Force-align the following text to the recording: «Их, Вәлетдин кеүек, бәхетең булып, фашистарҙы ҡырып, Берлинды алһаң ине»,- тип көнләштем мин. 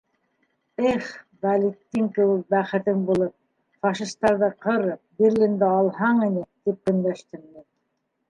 «Их, 0.91 1.09
Вәлетдин 1.47 2.07
кеүек, 2.15 2.39
бәхетең 2.53 3.03
булып, 3.09 3.35
фашистарҙы 3.85 4.49
ҡырып, 4.67 5.01
Берлинды 5.23 5.67
алһаң 5.69 6.23
ине»,- 6.29 6.47
тип 6.71 6.79
көнләштем 6.89 7.45
мин. 7.47 7.63